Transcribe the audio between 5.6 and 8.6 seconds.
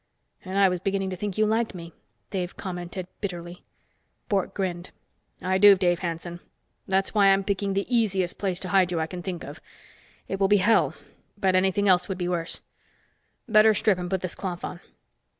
Dave Hanson. That's why I'm picking the easiest place